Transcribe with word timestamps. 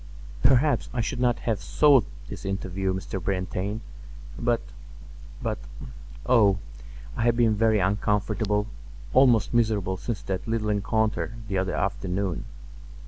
"Perhaps 0.41 0.89
I 0.95 0.99
should 1.01 1.19
not 1.19 1.41
have 1.41 1.61
sought 1.61 2.05
this 2.27 2.43
interview, 2.43 2.91
Mr. 2.91 3.21
Brantain; 3.23 3.81
but—but, 4.35 5.59
oh, 6.25 6.57
I 7.15 7.21
have 7.21 7.37
been 7.37 7.53
very 7.55 7.77
uncomfortable, 7.77 8.65
almost 9.13 9.53
miserable 9.53 9.97
since 9.97 10.23
that 10.23 10.47
little 10.47 10.69
encounter 10.69 11.35
the 11.47 11.59
other 11.59 11.75
afternoon. 11.75 12.45